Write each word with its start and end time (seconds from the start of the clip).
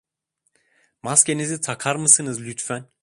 Maskenizi 1.01 1.59
takar 1.61 1.95
mısınız 1.95 2.41
lütfen? 2.41 2.89